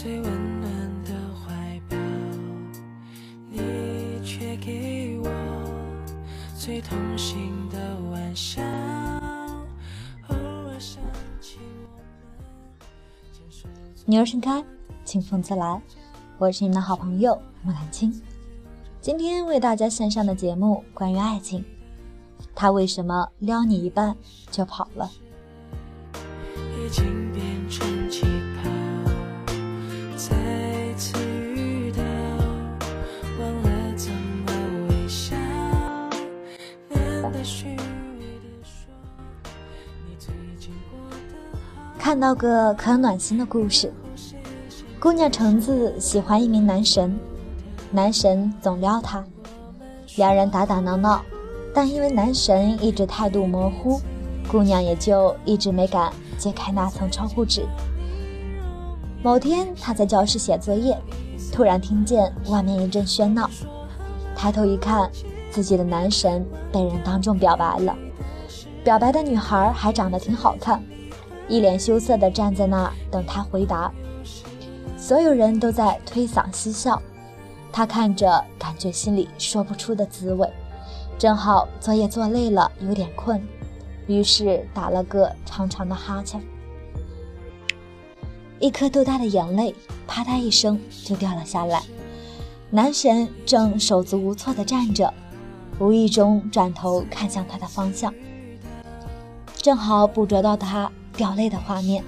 [0.00, 0.70] 最温暖
[1.02, 1.96] 的怀抱，
[3.50, 3.58] 你
[4.24, 5.28] 却给我
[6.56, 8.62] 最痛心的玩笑。
[10.28, 11.02] 偶尔想
[11.40, 11.58] 起
[11.90, 14.64] 我们牵手走女儿盛开，
[15.04, 15.82] 清风自来。
[16.38, 18.22] 我是你们的好朋友木兰青。
[19.00, 21.64] 今天为大家献上的节目关于爱情，
[22.54, 24.16] 他为什么撩你一半
[24.52, 25.10] 就跑了？
[26.14, 27.44] 已经变
[42.08, 43.92] 看到个可暖心的故事，
[44.98, 47.20] 姑娘橙子喜欢一名男神，
[47.90, 49.22] 男神总撩她，
[50.16, 51.20] 两人打打闹闹，
[51.74, 54.00] 但因为男神一直态度模糊，
[54.50, 57.66] 姑娘也就一直没敢揭开那层窗户纸。
[59.22, 60.96] 某天，她在教室写作业，
[61.52, 63.50] 突然听见外面一阵喧闹，
[64.34, 65.10] 抬头一看，
[65.50, 67.94] 自己的男神被人当众表白了。
[68.82, 70.82] 表白的女孩还长得挺好看，
[71.48, 73.90] 一脸羞涩地站在那儿等他回答。
[74.96, 77.00] 所有人都在推搡嬉笑，
[77.72, 80.48] 他看着，感觉心里说不出的滋味。
[81.18, 83.42] 正好作业做累了，有点困，
[84.06, 86.40] 于是打了个长长的哈欠，
[88.60, 89.74] 一颗豆大的眼泪
[90.06, 91.82] 啪嗒一声就掉了下来。
[92.70, 95.12] 男神正手足无措地站着，
[95.78, 98.12] 无意中转头看向他的方向，
[99.56, 102.02] 正好捕捉到他掉泪的画面，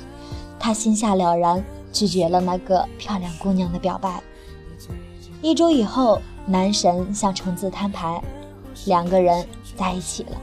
[0.58, 4.22] 他心下了然，拒绝了那个漂亮姑娘的表白。
[5.42, 8.22] 一周以后，男神向橙子摊牌，
[8.86, 9.44] 两个人
[9.76, 10.40] 在一起了。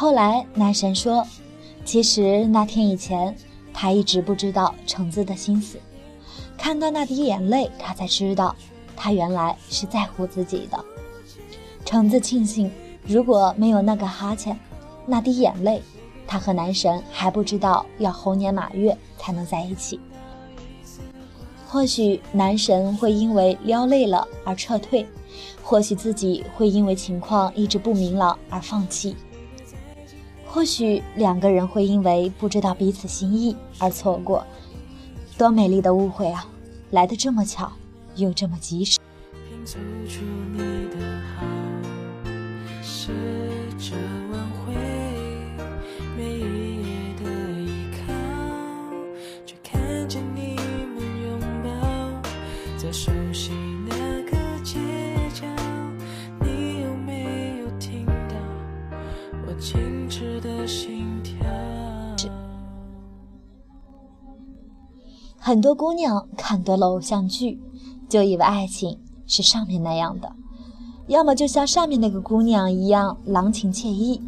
[0.00, 1.26] 后来，男神说，
[1.84, 3.36] 其实那天以前，
[3.74, 5.76] 他一直不知道橙子的心思。
[6.56, 8.54] 看到那滴眼泪，他才知道，
[8.96, 10.84] 他原来是在乎自己的。
[11.84, 12.70] 橙子庆幸，
[13.08, 14.56] 如果没有那个哈欠，
[15.04, 15.82] 那滴眼泪，
[16.28, 19.98] 他和男神还不知道要猴年马月才能在一起。
[21.66, 25.04] 或许男神会因为撩累了而撤退，
[25.60, 29.16] 或许自己会因为情况一直不明朗而放弃。
[30.50, 34.44] 或许两个人会因为不知道彼此心意而错过，
[35.36, 36.46] 多美丽的误会啊！
[36.90, 37.70] 来的这么巧，
[38.16, 38.98] 又这么及时。
[39.48, 39.78] 拼凑
[40.08, 40.96] 出你的
[41.36, 41.44] 好，
[42.82, 43.12] 试
[43.78, 43.94] 着
[65.48, 67.58] 很多姑娘看多了偶像剧，
[68.06, 70.30] 就以为爱情是上面那样的，
[71.06, 74.20] 要么就像上面那个姑娘一样郎情妾意，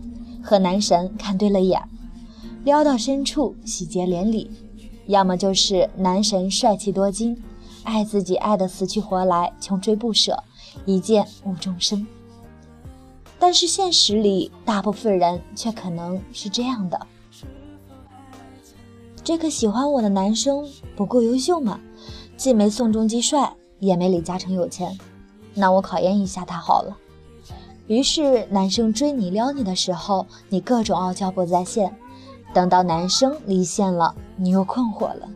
[0.42, 1.78] 和男神看对了眼，
[2.64, 4.48] 撩到深处喜结连理；
[5.08, 7.36] 要么就是男神帅气多金，
[7.82, 10.42] 爱自己爱得死去活来，穷追不舍，
[10.86, 12.06] 一见误终生。
[13.38, 17.06] 但是现实里，大部分人却可能是这样的。
[19.22, 20.66] 这个喜欢我的男生
[20.96, 21.78] 不够优秀吗？
[22.36, 24.98] 既没宋仲基帅，也没李嘉诚有钱，
[25.54, 26.96] 那我考验一下他好了。
[27.86, 31.90] 于是男生追你撩你的时候，你各种傲娇不在线；
[32.54, 35.28] 等到男生离线了，你又困惑了。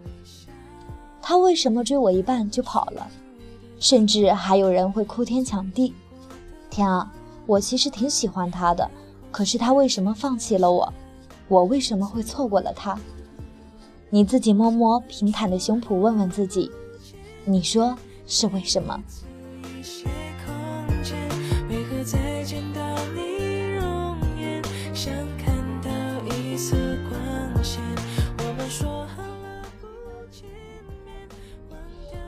[1.21, 3.07] 他为什么追我一半就跑了？
[3.79, 5.95] 甚至还有人会哭天抢地。
[6.71, 7.13] 天啊，
[7.45, 8.91] 我其实挺喜欢他的，
[9.31, 10.91] 可是他为什么放弃了我？
[11.49, 12.99] 我为什么会错过了他？
[14.15, 16.71] 你自己摸摸平坦的胸脯，问问自己，
[17.45, 18.97] 你说是为什么？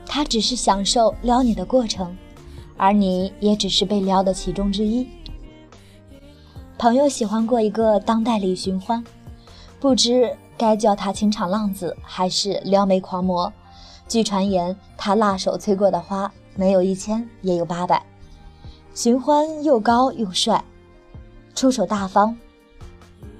[0.05, 2.13] 他只是享受撩你的过程，
[2.75, 5.07] 而你也只是被撩的其中之一。
[6.77, 9.01] 朋友喜欢过一个当代李寻欢，
[9.79, 13.51] 不知该叫他情场浪子还是撩妹狂魔。
[14.07, 18.03] 据传言，他辣手催过的花没有一千也有八百。
[18.93, 20.63] 寻欢又高又帅，
[21.53, 22.35] 出手大方，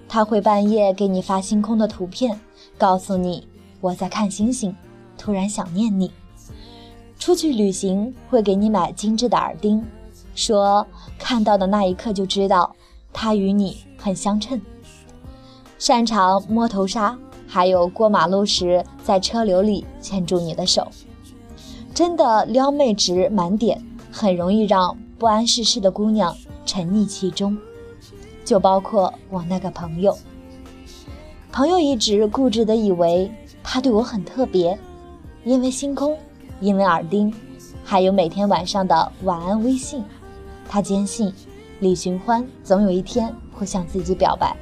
[0.07, 2.39] 他会半夜给你发星空的图片，
[2.77, 3.47] 告诉你
[3.81, 4.75] 我在看星星，
[5.17, 6.11] 突然想念你。
[7.17, 9.83] 出去旅行会给你买精致的耳钉，
[10.35, 10.85] 说
[11.17, 12.75] 看到的那一刻就知道
[13.11, 14.61] 他与你很相称。
[15.77, 20.87] 擅长摸头杀，还有过马路时在车流里牵住你的手，
[21.93, 23.81] 真的撩妹值满点，
[24.11, 26.35] 很容易让不谙世事的姑娘
[26.65, 27.57] 沉溺其中。
[28.43, 30.17] 就包括我那个朋友，
[31.51, 33.31] 朋友一直固执的以为
[33.61, 34.77] 他对我很特别，
[35.43, 36.17] 因为星空，
[36.59, 37.31] 因为耳钉，
[37.83, 40.03] 还有每天晚上的晚安微信，
[40.67, 41.31] 他坚信
[41.81, 44.55] 李寻欢总有一天会向自己表白。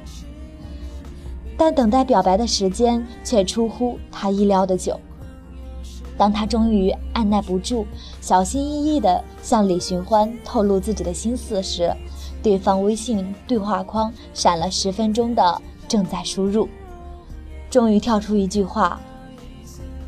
[1.56, 5.00] 但等待表白的时间却出乎他意料的久。
[6.18, 7.86] 当他终于按耐不住，
[8.20, 11.94] 小心翼翼地向李寻欢透露自己的心思时，
[12.42, 16.68] 对方微信对话框闪了十分钟的正在输入，
[17.68, 18.98] 终于跳出一句话：“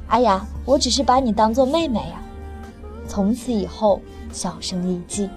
[0.09, 2.23] 哎呀，我只是把你当做妹妹呀。”
[3.07, 4.01] 从此以后
[4.33, 5.29] 销声匿迹。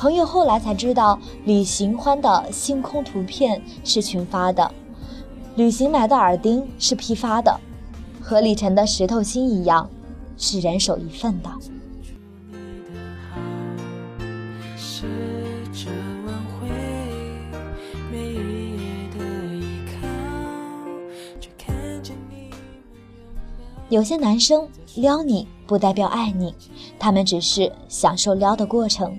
[0.00, 4.72] 朋友后来才知道，李寻欢的星空图片是群发的，
[5.56, 7.60] 旅行买的耳钉是批发的，
[8.18, 9.90] 和李晨的石头心一样，
[10.38, 11.50] 是人手一份的。
[23.90, 26.54] 有些男生撩你不代表爱你，
[26.98, 29.18] 他们只是享受撩的过程，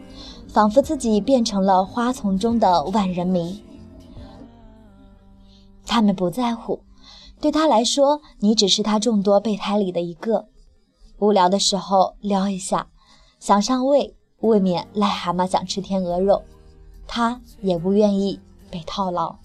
[0.54, 3.64] 仿佛自己变成了花丛中的万人迷。
[5.86, 6.84] 他们不在乎，
[7.40, 10.48] 对他来说，你只是他众多备胎里的一个。
[11.20, 12.88] 无聊的时候撩一下，
[13.40, 16.44] 想上位，未免癞蛤蟆想吃天鹅肉，
[17.08, 18.40] 他也不愿意
[18.70, 19.36] 被套牢。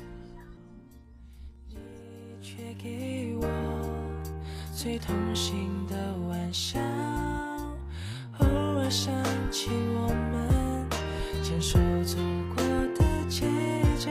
[4.75, 5.97] 最痛心的
[6.29, 6.79] 玩笑，
[8.39, 9.13] 偶尔想
[9.51, 10.36] 起我们
[11.57, 12.19] 牵手走
[12.55, 13.47] 过的街
[13.99, 14.11] 角，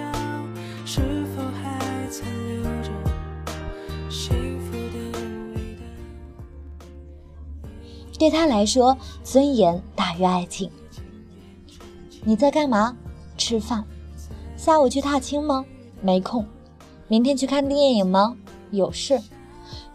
[0.83, 2.89] 是否还残留着
[4.09, 5.19] 幸福的
[5.53, 5.85] 味道？
[8.17, 10.71] 对他来说，尊严大于爱情。
[12.23, 12.97] 你在干嘛？
[13.37, 13.85] 吃饭。
[14.57, 15.63] 下午去踏青吗？
[16.01, 16.43] 没空。
[17.07, 18.35] 明天去看电影吗？
[18.71, 19.21] 有事。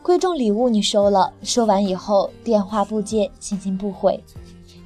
[0.03, 4.23] 贵重礼物你收了，收完以后电话不接，信息不回。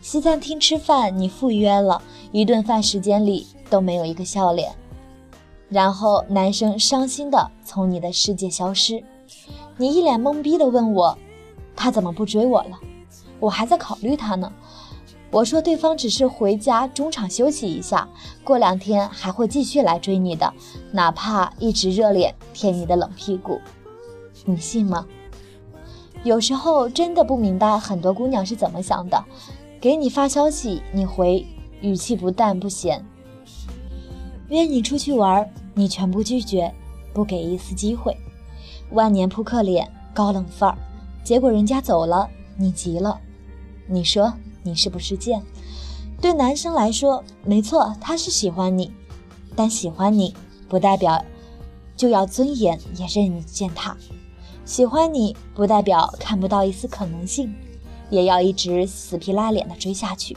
[0.01, 2.03] 西餐厅吃饭你赴约了，
[2.35, 4.75] 一顿饭时间里都没有一个笑脸。
[5.69, 9.05] 然后男生伤心的从你的世界消失，
[9.77, 11.17] 你一脸懵逼的问我，
[11.77, 12.77] 他怎么不追我了？
[13.39, 14.53] 我还在考虑他呢。
[15.31, 18.09] 我说对方只是回家中场休息一下，
[18.43, 20.53] 过两天还会继续来追你的，
[20.91, 23.61] 哪怕一直热脸贴你的冷屁股。
[24.45, 25.07] 你信吗？
[26.25, 29.25] 有时候真的不明白很多姑娘是怎么想的。
[29.81, 31.47] 给你发消息，你回
[31.85, 33.03] 语气不淡不咸；
[34.49, 36.75] 约你出去玩，你全部拒绝，
[37.13, 38.17] 不给一丝机会。
[38.93, 40.79] 万年扑克脸，高冷范儿。
[41.23, 42.27] 结果人家走了，
[42.57, 43.21] 你急了。
[43.87, 44.33] 你说
[44.63, 45.43] 你是不是贱？
[46.23, 48.91] 对男生来说，没错，他是喜欢你，
[49.55, 50.35] 但喜欢你
[50.71, 51.23] 不代表
[51.95, 53.95] 就要尊严也任你践踏。
[54.65, 57.55] 喜欢你不代表看不到一丝可能性，
[58.09, 60.35] 也要一直死皮赖脸的追下去。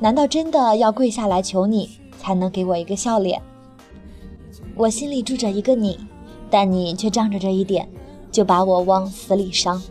[0.00, 3.42] 难道真的要跪下来求你才能给我一个笑脸？
[4.76, 5.98] 我心里住着一个你，
[6.48, 7.88] 但你却仗着这一点
[8.30, 9.82] 就把我往死里伤。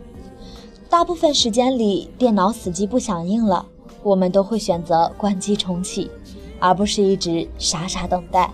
[0.88, 3.66] 大部分时间里，电脑死机不响应了，
[4.02, 6.10] 我们都会选择关机重启，
[6.58, 8.50] 而不是一直傻傻等待。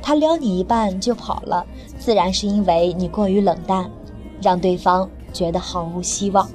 [0.00, 1.66] 他撩你一半就跑了，
[1.98, 3.90] 自然是因为你过于冷淡，
[4.40, 6.48] 让对方觉得毫无希望。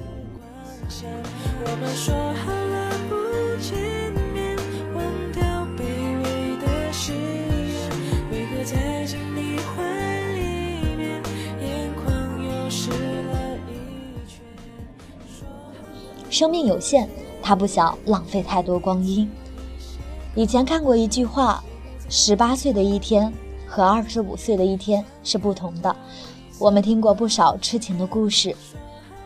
[16.40, 17.06] 生命有限，
[17.42, 19.30] 他不想浪费太多光阴。
[20.34, 21.62] 以前看过一句话。
[22.08, 23.30] 十八岁的一天
[23.68, 25.94] 和二十五岁的一天是不同的。
[26.58, 28.56] 我们听过不少痴情的故事，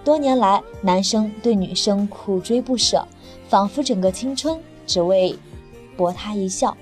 [0.05, 3.07] 多年来，男生对女生苦追不舍，
[3.49, 5.39] 仿佛整个青春只为
[5.97, 6.77] 博她一笑，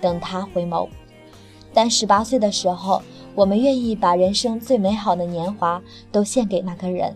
[0.00, 0.88] 等她回眸。
[1.74, 3.02] 但十八岁的时候，
[3.34, 7.14] 我们愿意把人生最美好的年华都献给那个人。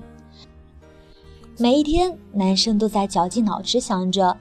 [1.58, 4.36] 每一天，男生都在绞尽脑汁想着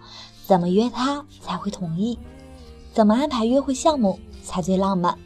[0.46, 2.20] 怎么约她才会同意。
[2.92, 5.18] 怎么安排约会项目才最浪漫？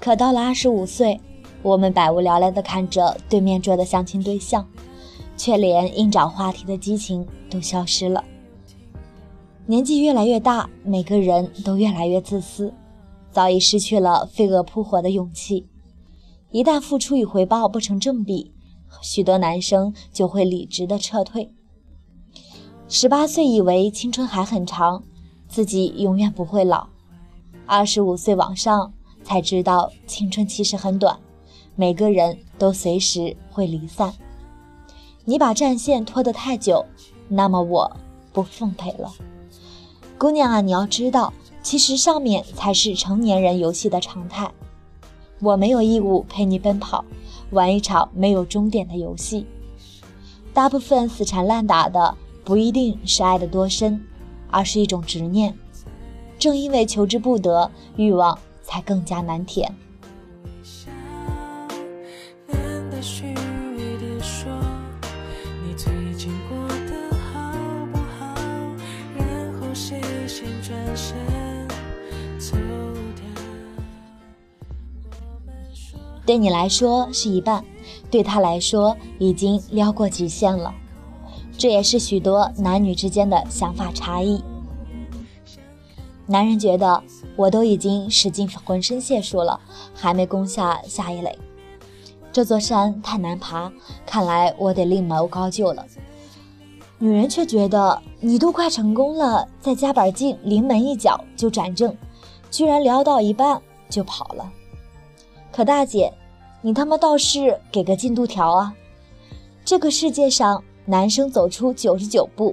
[0.00, 1.20] 可到了二十五岁，
[1.62, 4.66] 我们百无聊赖地看着对面桌的相亲对象，
[5.36, 8.24] 却连硬找话题的激情都消失了。
[9.66, 12.74] 年纪越来越大，每个人都越来越自私，
[13.30, 15.68] 早已失去了飞蛾扑火的勇气。
[16.50, 18.52] 一旦付出与回报不成正比，
[19.00, 21.52] 许多男生就会理直的撤退。
[22.88, 25.04] 十八岁以为青春还很长，
[25.48, 26.88] 自己永远不会老；
[27.66, 28.92] 二十五岁往上
[29.22, 31.18] 才知道青春其实很短，
[31.76, 34.12] 每个人都随时会离散。
[35.24, 36.84] 你把战线拖得太久，
[37.28, 37.96] 那么我
[38.32, 39.12] 不奉陪了。
[40.18, 41.32] 姑娘啊，你要知道，
[41.62, 44.50] 其实上面才是成年人游戏的常态。
[45.40, 47.04] 我没有义务陪你奔跑，
[47.50, 49.46] 玩一场没有终点的游戏。
[50.54, 52.16] 大部分死缠烂打的。
[52.42, 54.02] 不一定是爱的多深，
[54.50, 55.56] 而是一种执念。
[56.36, 59.72] 正因为求之不得，欲望才更加难填。
[76.30, 77.64] 对你来说是一半，
[78.08, 80.72] 对他来说已经撩过极限了。
[81.58, 84.40] 这也是许多男女之间的想法差异。
[86.26, 87.02] 男人觉得
[87.34, 89.58] 我都已经使尽浑身解数了，
[89.92, 91.36] 还没攻下下一垒，
[92.30, 93.72] 这座山太难爬，
[94.06, 95.84] 看来我得另谋高就了。
[97.00, 101.92] 女人却觉得你都快成功了，再加把劲，临门一脚就转正，
[102.52, 104.48] 居然撩到一半就跑了。
[105.52, 106.12] 可大姐，
[106.62, 108.74] 你他妈倒是给个进度条啊！
[109.64, 110.62] 这个世界上。
[110.86, 112.52] 男生走出九十九步，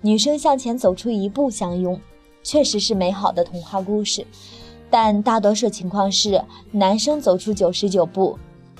[0.00, 2.00] 女生向前走出一步相拥，
[2.42, 4.26] 确实是美好的童话故事。
[4.90, 8.36] 但大多数情况是，男生走出九十九步，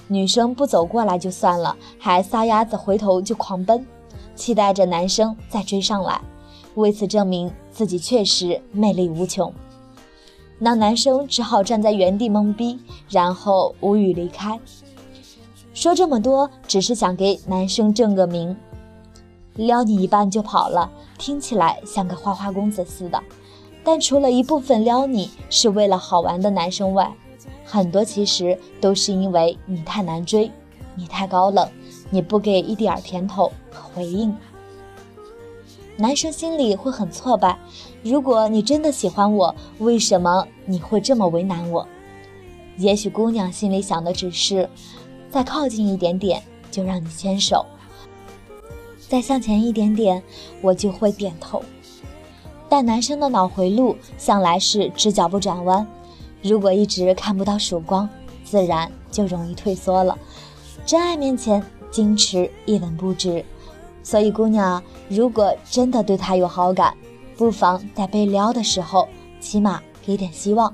[0.08, 3.86] 女生不走过来就算了，还撒丫子回头就狂奔，
[4.34, 6.20] 期待着男生再追上来，
[6.74, 9.52] 为此证明自己确实魅力无穷。
[10.58, 12.78] 那男生只好站在原地懵逼，
[13.10, 14.58] 然后无语离开。
[15.74, 18.56] 说这么多，只是想给男生正个名。
[19.54, 23.22] 撩你一半就跑了，听起来像个花花公子似的。
[23.84, 27.14] 但除了一部分撩你是为了好玩的男生外，
[27.64, 30.50] 很多其实都是因为你太难追，
[30.94, 31.68] 你太高冷，
[32.10, 34.34] 你不给一点甜头和回应，
[35.98, 37.58] 男生心里会很挫败。
[38.02, 41.86] 如果你真的喜欢我，为什么你会这么为难我？
[42.76, 44.68] 也许姑娘心里想的只是，
[45.30, 47.64] 再靠近一点点就让你牵手。
[49.08, 50.22] 再向前一点点，
[50.60, 51.62] 我就会点头。
[52.68, 55.86] 但男生的脑回路向来是直角不转弯，
[56.42, 58.06] 如果一直看不到曙光，
[58.44, 60.18] 自然就容易退缩了。
[60.84, 63.42] 真爱面前，矜持一文不值。
[64.06, 66.96] 所以，姑娘，如果真的对他有好感，
[67.36, 69.08] 不妨在被撩的时候，
[69.40, 70.72] 起码给点希望。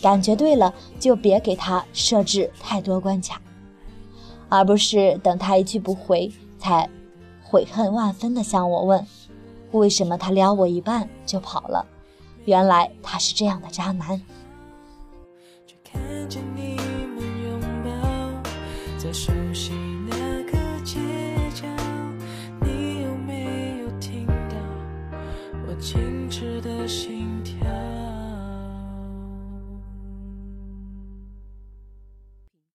[0.00, 3.38] 感觉对了，就别给他设置太多关卡，
[4.48, 6.88] 而不是等他一去不回才。
[7.42, 9.06] 悔恨万分的向我问
[9.72, 11.84] ：“为什么他撩我一半就跑了？
[12.46, 14.18] 原来他是这样的渣男。”